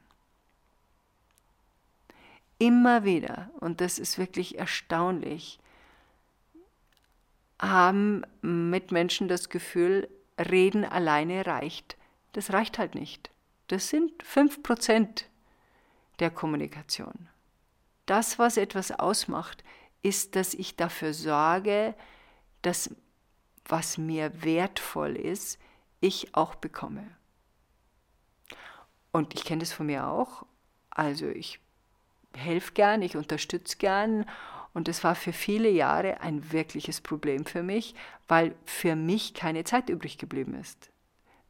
Immer 2.59 3.03
wieder, 3.03 3.49
und 3.59 3.81
das 3.81 3.99
ist 3.99 4.17
wirklich 4.17 4.59
erstaunlich, 4.59 5.59
haben 7.59 8.23
Mitmenschen 8.41 9.27
das 9.27 9.49
Gefühl, 9.49 10.09
reden 10.37 10.85
alleine 10.85 11.45
reicht. 11.45 11.97
Das 12.33 12.53
reicht 12.53 12.77
halt 12.77 12.95
nicht. 12.95 13.31
Das 13.67 13.89
sind 13.89 14.23
5% 14.23 15.25
der 16.19 16.29
Kommunikation. 16.29 17.29
Das, 18.05 18.39
was 18.39 18.57
etwas 18.57 18.91
ausmacht, 18.91 19.63
ist, 20.01 20.35
dass 20.35 20.53
ich 20.53 20.75
dafür 20.75 21.13
sorge, 21.13 21.95
dass 22.61 22.95
was 23.65 23.97
mir 23.97 24.43
wertvoll 24.43 25.15
ist, 25.15 25.59
ich 25.99 26.33
auch 26.35 26.55
bekomme. 26.55 27.05
Und 29.11 29.33
ich 29.33 29.43
kenne 29.43 29.59
das 29.59 29.71
von 29.71 29.85
mir 29.85 30.07
auch. 30.07 30.45
Also 30.89 31.27
ich 31.27 31.59
helfe 32.35 32.73
gern, 32.73 33.01
ich 33.01 33.15
unterstütze 33.17 33.77
gern. 33.77 34.25
Und 34.73 34.87
es 34.87 35.03
war 35.03 35.15
für 35.15 35.33
viele 35.33 35.69
Jahre 35.69 36.21
ein 36.21 36.51
wirkliches 36.51 37.01
Problem 37.01 37.45
für 37.45 37.63
mich, 37.63 37.95
weil 38.27 38.55
für 38.65 38.95
mich 38.95 39.33
keine 39.33 39.63
Zeit 39.63 39.89
übrig 39.89 40.17
geblieben 40.17 40.53
ist. 40.53 40.91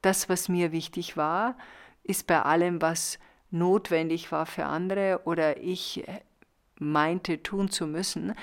Das, 0.01 0.29
was 0.29 0.47
mir 0.47 0.71
wichtig 0.71 1.17
war, 1.17 1.57
ist 2.03 2.27
bei 2.27 2.41
allem, 2.41 2.81
was 2.81 3.19
notwendig 3.51 4.31
war 4.31 4.45
für 4.45 4.65
andere 4.65 5.21
oder 5.25 5.61
ich 5.61 6.03
meinte 6.77 7.43
tun 7.43 7.69
zu 7.69 7.87
müssen, 7.87 8.33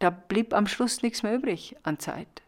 da 0.00 0.10
blieb 0.10 0.52
am 0.52 0.66
Schluss 0.66 1.02
nichts 1.02 1.22
mehr 1.22 1.34
übrig 1.34 1.76
an 1.82 1.98
Zeit. 1.98 2.43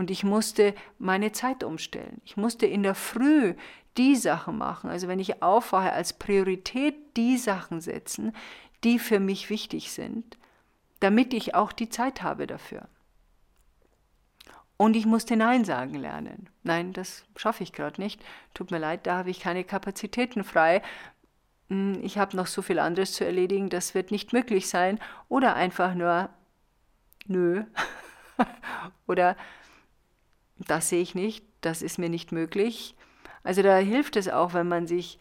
Und 0.00 0.10
ich 0.10 0.24
musste 0.24 0.74
meine 0.98 1.30
Zeit 1.30 1.62
umstellen. 1.62 2.22
Ich 2.24 2.38
musste 2.38 2.64
in 2.64 2.82
der 2.82 2.94
Früh 2.94 3.54
die 3.98 4.16
Sachen 4.16 4.56
machen. 4.56 4.88
Also 4.88 5.08
wenn 5.08 5.18
ich 5.18 5.42
aufwache, 5.42 5.92
als 5.92 6.14
Priorität 6.14 6.94
die 7.18 7.36
Sachen 7.36 7.82
setzen, 7.82 8.34
die 8.82 8.98
für 8.98 9.20
mich 9.20 9.50
wichtig 9.50 9.92
sind, 9.92 10.38
damit 11.00 11.34
ich 11.34 11.54
auch 11.54 11.70
die 11.70 11.90
Zeit 11.90 12.22
habe 12.22 12.46
dafür. 12.46 12.88
Und 14.78 14.96
ich 14.96 15.04
musste 15.04 15.36
Nein 15.36 15.66
sagen 15.66 15.96
lernen. 15.96 16.48
Nein, 16.62 16.94
das 16.94 17.26
schaffe 17.36 17.62
ich 17.62 17.74
gerade 17.74 18.00
nicht. 18.00 18.24
Tut 18.54 18.70
mir 18.70 18.78
leid, 18.78 19.06
da 19.06 19.18
habe 19.18 19.28
ich 19.28 19.38
keine 19.38 19.64
Kapazitäten 19.64 20.44
frei. 20.44 20.80
Hm, 21.68 22.00
ich 22.02 22.16
habe 22.16 22.38
noch 22.38 22.46
so 22.46 22.62
viel 22.62 22.78
anderes 22.78 23.12
zu 23.12 23.26
erledigen, 23.26 23.68
das 23.68 23.94
wird 23.94 24.12
nicht 24.12 24.32
möglich 24.32 24.66
sein. 24.70 24.98
Oder 25.28 25.56
einfach 25.56 25.94
nur, 25.94 26.30
nö. 27.26 27.64
Oder 29.06 29.36
das 30.68 30.88
sehe 30.88 31.02
ich 31.02 31.14
nicht, 31.14 31.44
das 31.60 31.82
ist 31.82 31.98
mir 31.98 32.08
nicht 32.08 32.32
möglich. 32.32 32.94
Also 33.42 33.62
da 33.62 33.76
hilft 33.78 34.16
es 34.16 34.28
auch, 34.28 34.54
wenn 34.54 34.68
man 34.68 34.86
sich 34.86 35.18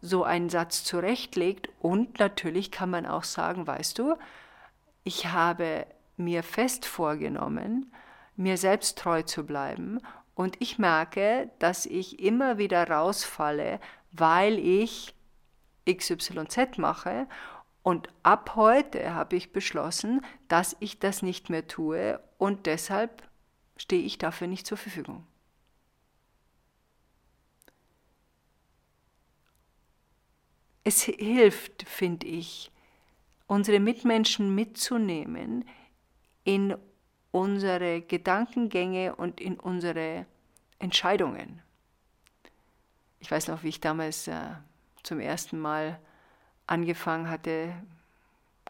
so 0.00 0.24
einen 0.24 0.48
Satz 0.50 0.84
zurechtlegt 0.84 1.68
und 1.80 2.18
natürlich 2.18 2.70
kann 2.70 2.90
man 2.90 3.06
auch 3.06 3.24
sagen, 3.24 3.66
weißt 3.66 3.98
du, 3.98 4.16
ich 5.04 5.26
habe 5.26 5.86
mir 6.16 6.42
fest 6.42 6.86
vorgenommen, 6.86 7.92
mir 8.36 8.56
selbst 8.56 8.98
treu 8.98 9.22
zu 9.22 9.44
bleiben. 9.44 10.00
Und 10.34 10.56
ich 10.60 10.78
merke, 10.78 11.50
dass 11.58 11.86
ich 11.86 12.20
immer 12.20 12.58
wieder 12.58 12.88
rausfalle, 12.88 13.80
weil 14.12 14.58
ich 14.58 15.14
XYZ 15.90 16.78
mache. 16.78 17.26
Und 17.82 18.08
ab 18.22 18.52
heute 18.56 19.14
habe 19.14 19.36
ich 19.36 19.52
beschlossen, 19.52 20.24
dass 20.48 20.76
ich 20.80 20.98
das 20.98 21.22
nicht 21.22 21.50
mehr 21.50 21.66
tue 21.66 22.20
und 22.38 22.66
deshalb 22.66 23.22
stehe 23.80 24.02
ich 24.02 24.18
dafür 24.18 24.46
nicht 24.46 24.66
zur 24.66 24.76
Verfügung. 24.76 25.26
Es 30.84 31.02
hilft, 31.02 31.88
finde 31.88 32.26
ich, 32.26 32.70
unsere 33.46 33.80
Mitmenschen 33.80 34.54
mitzunehmen 34.54 35.64
in 36.44 36.76
unsere 37.30 38.02
Gedankengänge 38.02 39.14
und 39.16 39.40
in 39.40 39.58
unsere 39.58 40.26
Entscheidungen. 40.78 41.62
Ich 43.18 43.30
weiß 43.30 43.48
noch, 43.48 43.62
wie 43.62 43.68
ich 43.68 43.80
damals 43.80 44.28
äh, 44.28 44.40
zum 45.02 45.20
ersten 45.20 45.58
Mal 45.58 45.98
angefangen 46.66 47.30
hatte, 47.30 47.72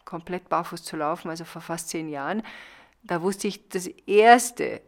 komplett 0.05 0.49
barfuß 0.49 0.85
zu 0.85 0.97
laufen, 0.97 1.31
also 1.31 1.45
vor 1.45 1.62
fast 1.62 1.88
zehn 1.88 2.09
Jahren. 2.09 2.43
Da 3.02 3.23
wusste 3.23 3.49
ich, 3.49 3.69
das 3.69 3.87
Erste, 3.87 4.83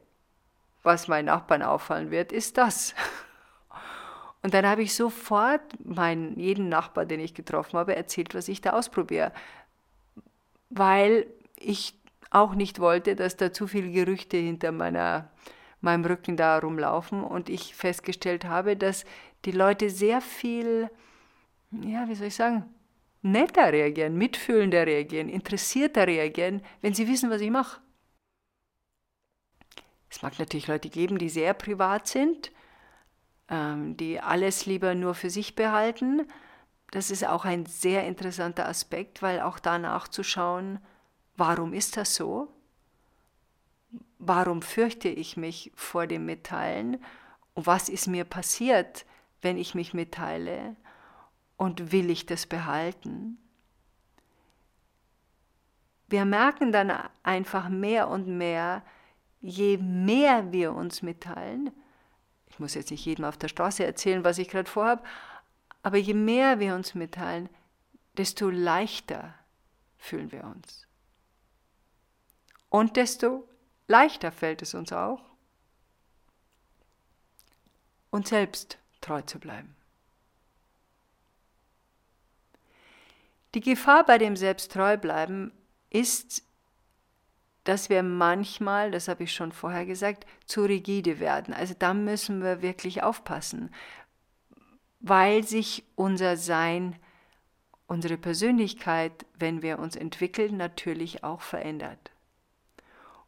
was 0.82 1.08
meinen 1.08 1.26
Nachbarn 1.26 1.62
auffallen 1.62 2.10
wird, 2.10 2.32
ist 2.32 2.58
das. 2.58 2.94
Und 4.42 4.54
dann 4.54 4.66
habe 4.66 4.82
ich 4.82 4.94
sofort 4.94 5.62
meinen, 5.84 6.38
jeden 6.38 6.68
Nachbar, 6.68 7.06
den 7.06 7.20
ich 7.20 7.34
getroffen 7.34 7.78
habe, 7.78 7.94
erzählt, 7.94 8.34
was 8.34 8.48
ich 8.48 8.60
da 8.60 8.70
ausprobiere. 8.70 9.32
Weil 10.68 11.26
ich 11.56 11.94
auch 12.30 12.54
nicht 12.54 12.80
wollte, 12.80 13.14
dass 13.14 13.36
da 13.36 13.52
zu 13.52 13.66
viele 13.66 13.90
Gerüchte 13.90 14.36
hinter 14.36 14.72
meiner, 14.72 15.30
meinem 15.80 16.04
Rücken 16.04 16.36
da 16.36 16.58
rumlaufen 16.58 17.22
und 17.22 17.48
ich 17.48 17.74
festgestellt 17.76 18.44
habe, 18.44 18.76
dass 18.76 19.04
die 19.44 19.52
Leute 19.52 19.90
sehr 19.90 20.20
viel, 20.20 20.90
ja, 21.70 22.08
wie 22.08 22.14
soll 22.14 22.28
ich 22.28 22.34
sagen, 22.34 22.64
netter 23.20 23.72
reagieren, 23.72 24.16
mitfühlender 24.16 24.86
reagieren, 24.86 25.28
interessierter 25.28 26.06
reagieren, 26.06 26.62
wenn 26.80 26.94
sie 26.94 27.06
wissen, 27.06 27.30
was 27.30 27.40
ich 27.40 27.50
mache. 27.50 27.81
Es 30.12 30.20
mag 30.20 30.38
natürlich 30.38 30.66
Leute 30.66 30.90
geben, 30.90 31.16
die 31.16 31.30
sehr 31.30 31.54
privat 31.54 32.06
sind, 32.06 32.52
ähm, 33.48 33.96
die 33.96 34.20
alles 34.20 34.66
lieber 34.66 34.94
nur 34.94 35.14
für 35.14 35.30
sich 35.30 35.54
behalten. 35.54 36.28
Das 36.90 37.10
ist 37.10 37.26
auch 37.26 37.46
ein 37.46 37.64
sehr 37.64 38.06
interessanter 38.06 38.68
Aspekt, 38.68 39.22
weil 39.22 39.40
auch 39.40 39.58
danach 39.58 40.06
zu 40.08 40.22
schauen, 40.22 40.80
warum 41.34 41.72
ist 41.72 41.96
das 41.96 42.14
so? 42.14 42.52
Warum 44.18 44.60
fürchte 44.60 45.08
ich 45.08 45.38
mich 45.38 45.72
vor 45.74 46.06
dem 46.06 46.26
Mitteilen? 46.26 47.02
Und 47.54 47.66
was 47.66 47.88
ist 47.88 48.06
mir 48.06 48.26
passiert, 48.26 49.06
wenn 49.40 49.56
ich 49.56 49.74
mich 49.74 49.94
mitteile? 49.94 50.76
Und 51.56 51.90
will 51.90 52.10
ich 52.10 52.26
das 52.26 52.44
behalten? 52.44 53.38
Wir 56.06 56.26
merken 56.26 56.70
dann 56.70 56.92
einfach 57.22 57.70
mehr 57.70 58.08
und 58.08 58.26
mehr, 58.26 58.82
je 59.42 59.76
mehr 59.76 60.52
wir 60.52 60.72
uns 60.72 61.02
mitteilen, 61.02 61.70
ich 62.46 62.58
muss 62.58 62.74
jetzt 62.74 62.90
nicht 62.90 63.04
jedem 63.04 63.24
auf 63.24 63.36
der 63.36 63.48
Straße 63.48 63.84
erzählen, 63.84 64.24
was 64.24 64.38
ich 64.38 64.48
gerade 64.48 64.70
vorhabe, 64.70 65.02
aber 65.82 65.98
je 65.98 66.14
mehr 66.14 66.60
wir 66.60 66.74
uns 66.74 66.94
mitteilen, 66.94 67.48
desto 68.16 68.48
leichter 68.48 69.34
fühlen 69.98 70.30
wir 70.32 70.44
uns. 70.44 70.86
Und 72.68 72.96
desto 72.96 73.48
leichter 73.88 74.32
fällt 74.32 74.62
es 74.62 74.74
uns 74.74 74.92
auch, 74.92 75.22
uns 78.10 78.28
selbst 78.28 78.78
treu 79.00 79.22
zu 79.22 79.38
bleiben. 79.38 79.74
Die 83.54 83.60
Gefahr 83.60 84.04
bei 84.06 84.18
dem 84.18 84.36
Selbsttreu-Bleiben 84.36 85.52
ist, 85.90 86.42
dass 87.64 87.88
wir 87.88 88.02
manchmal, 88.02 88.90
das 88.90 89.08
habe 89.08 89.24
ich 89.24 89.32
schon 89.32 89.52
vorher 89.52 89.86
gesagt, 89.86 90.26
zu 90.46 90.62
rigide 90.62 91.20
werden. 91.20 91.54
Also 91.54 91.74
da 91.78 91.94
müssen 91.94 92.42
wir 92.42 92.62
wirklich 92.62 93.02
aufpassen, 93.02 93.70
weil 95.00 95.44
sich 95.44 95.84
unser 95.94 96.36
Sein, 96.36 96.96
unsere 97.86 98.16
Persönlichkeit, 98.16 99.26
wenn 99.38 99.62
wir 99.62 99.78
uns 99.78 99.96
entwickeln, 99.96 100.56
natürlich 100.56 101.24
auch 101.24 101.40
verändert. 101.40 102.10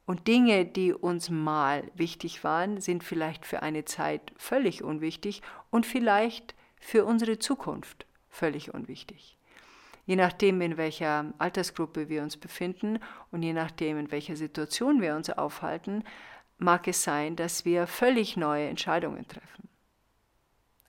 Und 0.07 0.27
Dinge, 0.27 0.67
die 0.67 0.93
uns 0.93 1.31
mal 1.31 1.91
wichtig 1.95 2.45
waren, 2.45 2.81
sind 2.81 3.03
vielleicht 3.03 3.47
für 3.47 3.63
eine 3.63 3.85
Zeit 3.85 4.33
völlig 4.37 4.83
unwichtig 4.83 5.41
und 5.71 5.87
vielleicht 5.87 6.55
für 6.79 7.07
unsere 7.07 7.39
Zukunft 7.39 8.07
völlig 8.29 8.75
unwichtig. 8.75 9.39
Je 10.07 10.17
nachdem, 10.17 10.61
in 10.61 10.77
welcher 10.77 11.33
Altersgruppe 11.39 12.09
wir 12.09 12.23
uns 12.23 12.37
befinden 12.37 12.99
und 13.31 13.43
je 13.43 13.53
nachdem, 13.53 13.99
in 13.99 14.11
welcher 14.11 14.37
Situation 14.37 15.01
wir 15.01 15.17
uns 15.17 15.31
aufhalten, 15.31 16.05
mag 16.59 16.87
es 16.89 17.03
sein, 17.03 17.37
dass 17.37 17.65
wir 17.65 17.87
völlig 17.87 18.37
neue 18.37 18.69
Entscheidungen 18.69 19.27
treffen. 19.27 19.69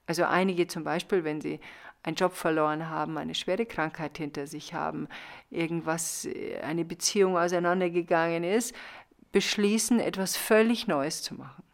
Also 0.06 0.24
einige 0.24 0.66
zum 0.66 0.84
Beispiel, 0.84 1.24
wenn 1.24 1.40
sie 1.40 1.60
einen 2.02 2.16
Job 2.16 2.34
verloren 2.34 2.88
haben, 2.88 3.18
eine 3.18 3.34
schwere 3.34 3.66
Krankheit 3.66 4.18
hinter 4.18 4.46
sich 4.46 4.74
haben, 4.74 5.08
irgendwas, 5.50 6.28
eine 6.62 6.84
Beziehung 6.84 7.36
auseinandergegangen 7.36 8.44
ist, 8.44 8.74
beschließen, 9.32 9.98
etwas 9.98 10.36
völlig 10.36 10.86
Neues 10.86 11.22
zu 11.22 11.34
machen. 11.34 11.64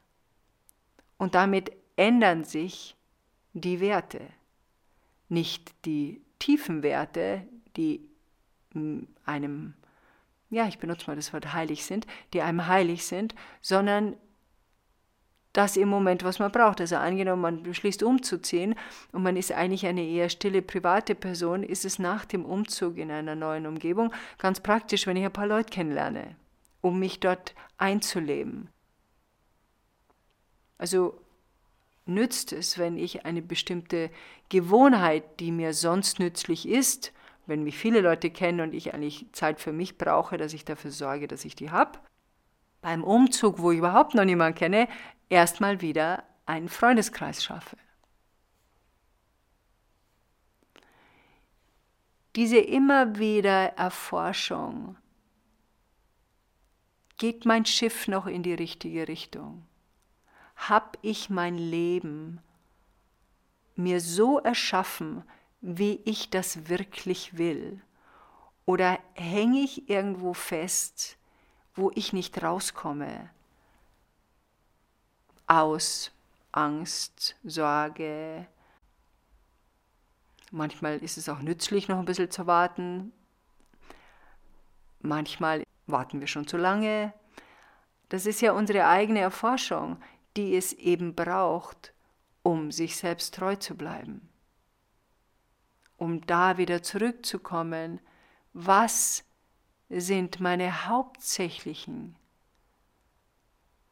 Und 1.19 1.35
damit 1.35 1.73
ändern 1.97 2.45
sich 2.45 2.97
die 3.53 3.81
Werte. 3.81 4.23
Nicht 5.29 5.75
die 5.85 6.22
tiefen 6.43 6.83
Werte, 6.83 7.47
die 7.77 8.09
einem, 9.25 9.75
ja, 10.51 10.67
ich 10.67 10.79
benutze 10.79 11.07
mal 11.07 11.17
das 11.17 11.33
Wort 11.33 11.53
heilig 11.53 11.85
sind, 11.85 12.07
die 12.33 12.43
einem 12.43 12.67
heilig 12.67 13.05
sind, 13.07 13.35
sondern 13.61 14.17
das 15.53 15.77
im 15.77 15.89
Moment, 15.89 16.25
was 16.25 16.39
man 16.39 16.51
braucht. 16.51 16.81
Also 16.81 16.97
angenommen, 16.97 17.43
man 17.43 17.63
beschließt 17.63 18.03
umzuziehen 18.03 18.75
und 19.13 19.23
man 19.23 19.37
ist 19.37 19.53
eigentlich 19.53 19.87
eine 19.87 20.05
eher 20.05 20.31
stille 20.31 20.63
private 20.63 21.15
Person, 21.15 21.63
ist 21.63 21.85
es 21.85 21.99
nach 21.99 22.25
dem 22.25 22.45
Umzug 22.45 22.97
in 22.97 23.11
einer 23.11 23.35
neuen 23.35 23.67
Umgebung 23.67 24.13
ganz 24.39 24.61
praktisch, 24.61 25.07
wenn 25.07 25.17
ich 25.17 25.25
ein 25.25 25.33
paar 25.33 25.47
Leute 25.47 25.71
kennenlerne 25.71 26.35
um 26.83 26.99
mich 26.99 27.21
dort 27.21 27.55
einzuleben. 27.79 28.69
Also 30.79 31.22
nützt 32.07 32.53
es, 32.53 32.79
wenn 32.79 32.97
ich 32.97 33.25
eine 33.25 33.43
bestimmte 33.43 34.11
Gewohnheit, 34.49 35.41
die 35.41 35.53
mir 35.53 35.75
sonst 35.75 36.19
nützlich 36.19 36.69
ist, 36.69 37.13
wenn 37.47 37.65
mich 37.65 37.77
viele 37.77 38.01
Leute 38.01 38.31
kennen 38.31 38.61
und 38.61 38.75
ich 38.75 38.95
eigentlich 38.95 39.27
Zeit 39.33 39.61
für 39.61 39.73
mich 39.73 39.99
brauche, 39.99 40.37
dass 40.37 40.53
ich 40.53 40.65
dafür 40.65 40.91
sorge, 40.91 41.29
dass 41.29 41.45
ich 41.45 41.57
die 41.57 41.71
habe, 41.71 41.99
beim 42.81 43.05
Umzug, 43.05 43.61
wo 43.61 43.71
ich 43.71 43.79
überhaupt 43.79 44.15
noch 44.15 44.25
niemanden 44.25 44.59
kenne, 44.59 44.89
erstmal 45.29 45.81
wieder 45.81 46.25
einen 46.47 46.69
Freundeskreis 46.69 47.43
schaffe. 47.45 47.77
Diese 52.35 52.59
immer 52.59 53.19
wieder 53.19 53.75
Erforschung 53.77 54.97
Geht 57.23 57.45
mein 57.45 57.65
Schiff 57.65 58.09
noch 58.09 58.27
in 58.27 58.43
die 58.43 58.53
richtige 58.53 59.07
Richtung? 59.07 59.65
Hab 60.69 60.99
ich 61.03 61.31
mein 61.31 61.57
Leben 61.57 62.41
mir 63.75 64.01
so 64.01 64.39
erschaffen, 64.39 65.25
wie 65.61 66.01
ich 66.05 66.31
das 66.31 66.69
wirklich 66.69 67.37
will? 67.39 67.81
Oder 68.65 68.99
hänge 69.15 69.61
ich 69.61 69.89
irgendwo 69.89 70.35
fest, 70.35 71.17
wo 71.75 71.91
ich 71.95 72.13
nicht 72.13 72.43
rauskomme? 72.43 73.31
Aus 75.47 76.13
Angst, 76.53 77.37
Sorge. 77.45 78.47
Manchmal 80.51 80.99
ist 80.99 81.17
es 81.17 81.29
auch 81.29 81.41
nützlich, 81.41 81.89
noch 81.89 81.99
ein 81.99 82.05
bisschen 82.05 82.31
zu 82.31 82.47
warten. 82.47 83.13
Manchmal 85.01 85.65
Warten 85.87 86.21
wir 86.21 86.27
schon 86.27 86.47
zu 86.47 86.57
lange? 86.57 87.13
Das 88.09 88.27
ist 88.27 88.41
ja 88.41 88.53
unsere 88.53 88.87
eigene 88.87 89.21
Erforschung, 89.21 89.97
die 90.37 90.57
es 90.57 90.73
eben 90.73 91.15
braucht, 91.15 91.93
um 92.43 92.73
sich 92.73 92.97
selbst 92.97 93.35
treu 93.35 93.57
zu 93.57 93.77
bleiben. 93.77 94.29
Um 95.97 96.27
da 96.27 96.59
wieder 96.59 96.83
zurückzukommen, 96.83 98.01
was 98.53 99.25
sind 99.89 100.41
meine 100.41 100.89
hauptsächlichen 100.89 102.17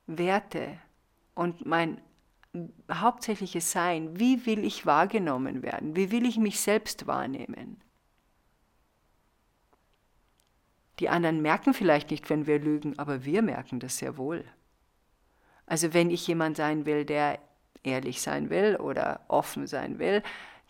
Werte 0.06 0.78
und 1.34 1.66
mein 1.66 2.00
hauptsächliches 2.90 3.70
Sein? 3.70 4.18
Wie 4.18 4.44
will 4.46 4.64
ich 4.64 4.86
wahrgenommen 4.86 5.62
werden? 5.62 5.94
Wie 5.94 6.10
will 6.10 6.26
ich 6.26 6.38
mich 6.38 6.60
selbst 6.60 7.06
wahrnehmen? 7.06 7.80
Die 10.98 11.08
anderen 11.08 11.40
merken 11.40 11.72
vielleicht 11.72 12.10
nicht, 12.10 12.28
wenn 12.28 12.46
wir 12.46 12.58
lügen, 12.58 12.98
aber 12.98 13.24
wir 13.24 13.40
merken 13.40 13.80
das 13.80 13.98
sehr 13.98 14.16
wohl. 14.18 14.44
Also 15.70 15.94
wenn 15.94 16.10
ich 16.10 16.26
jemand 16.26 16.56
sein 16.56 16.84
will, 16.84 17.04
der 17.04 17.38
ehrlich 17.84 18.20
sein 18.20 18.50
will 18.50 18.74
oder 18.74 19.20
offen 19.28 19.68
sein 19.68 20.00
will, 20.00 20.20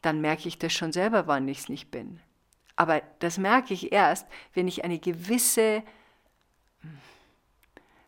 dann 0.03 0.21
merke 0.21 0.47
ich 0.47 0.59
das 0.59 0.75
schon 0.75 0.93
selber, 0.93 1.27
wann 1.27 1.49
ich 1.49 1.61
es 1.61 1.69
nicht 1.71 1.91
bin. 1.91 2.21
Aber 2.77 3.01
das 3.19 3.39
merke 3.39 3.73
ich 3.73 3.93
erst, 3.93 4.27
wenn 4.53 4.69
ich 4.69 4.85
eine 4.85 4.99
gewisse 4.99 5.83
hm, 6.83 6.99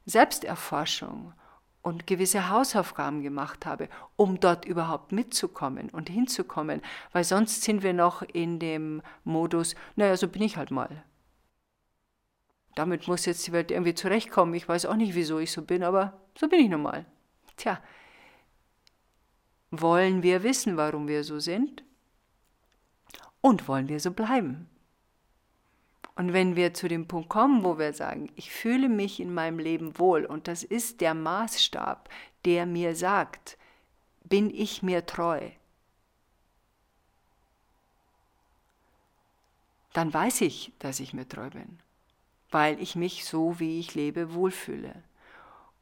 Selbsterforschung 0.05 1.33
und 1.81 2.07
gewisse 2.07 2.50
Hausaufgaben 2.50 3.22
gemacht 3.22 3.64
habe, 3.64 3.88
um 4.16 4.38
dort 4.38 4.66
überhaupt 4.66 5.12
mitzukommen 5.12 5.88
und 5.88 6.11
hinzukommen, 6.11 6.83
weil 7.12 7.24
sonst 7.24 7.62
sind 7.62 7.83
wir 7.83 7.94
noch 7.94 8.20
in 8.20 8.59
dem 8.59 9.00
Modus, 9.24 9.76
naja, 9.96 10.14
so 10.18 10.28
bin 10.28 10.42
ich 10.42 10.59
halt 10.59 10.70
mal 10.70 11.02
damit 12.74 13.07
muss 13.07 13.26
jetzt 13.26 13.46
die 13.46 13.52
Welt 13.52 13.70
irgendwie 13.70 13.94
zurechtkommen. 13.94 14.55
Ich 14.55 14.68
weiß 14.68 14.87
auch 14.87 14.96
nicht, 14.96 15.14
wieso 15.14 15.38
ich 15.38 15.52
so 15.52 15.62
bin, 15.62 15.83
aber 15.83 16.21
so 16.37 16.49
bin 16.49 16.61
ich 16.61 16.68
nun 16.68 16.83
mal. 16.83 17.07
Tja, 17.57 17.83
wollen 19.71 20.23
wir 20.23 20.42
wissen, 20.42 20.77
warum 20.77 21.09
wir 21.09 21.25
so 21.25 21.38
sind? 21.38 21.85
Und 23.40 23.68
wollen 23.68 23.88
wir 23.88 24.01
so 24.01 24.12
bleiben? 24.12 24.68
Und 26.14 26.33
wenn 26.33 26.57
wir 26.57 26.75
zu 26.75 26.88
dem 26.88 27.09
Punkt 27.09 27.31
kommen, 27.31 27.64
wo 27.64 27.79
wir 27.79 27.92
sagen, 27.95 28.31
ich 28.37 28.51
fühle 28.53 28.88
mich 28.88 29.18
in 29.18 29.33
meinem 29.33 29.59
Leben 29.59 29.99
wohl 29.99 30.25
und 30.25 30.47
das 30.47 30.62
ist 30.62 31.01
der 31.01 31.14
Maßstab, 31.14 32.09
der 32.45 32.66
mir 32.66 32.95
sagt, 32.95 33.57
bin 34.25 34.51
ich 34.51 34.83
mir 34.83 35.07
treu, 35.07 35.51
dann 39.95 40.12
weiß 40.12 40.42
ich, 40.42 40.73
dass 40.79 41.01
ich 41.01 41.12
mir 41.14 41.29
treu 41.29 41.51
bin 41.51 41.79
weil 42.53 42.81
ich 42.81 42.95
mich 42.95 43.25
so, 43.25 43.59
wie 43.59 43.81
ich 43.81 43.95
lebe, 43.95 44.35
wohlfühle. 44.35 45.03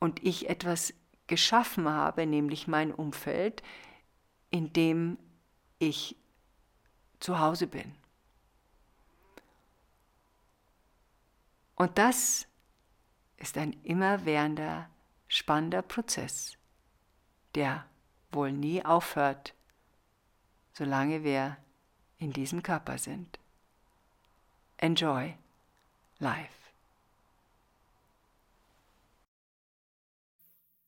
Und 0.00 0.24
ich 0.24 0.48
etwas 0.48 0.92
geschaffen 1.28 1.88
habe, 1.88 2.26
nämlich 2.26 2.66
mein 2.66 2.92
Umfeld, 2.92 3.62
in 4.50 4.72
dem 4.72 5.16
ich 5.78 6.16
zu 7.20 7.38
Hause 7.38 7.68
bin. 7.68 7.94
Und 11.76 11.96
das 11.96 12.46
ist 13.36 13.56
ein 13.56 13.72
immerwährender 13.84 14.90
spannender 15.28 15.82
Prozess, 15.82 16.58
der 17.54 17.86
wohl 18.32 18.52
nie 18.52 18.84
aufhört, 18.84 19.54
solange 20.74 21.24
wir 21.24 21.56
in 22.18 22.32
diesem 22.32 22.62
Körper 22.62 22.98
sind. 22.98 23.38
Enjoy 24.76 25.34
life. 26.18 26.59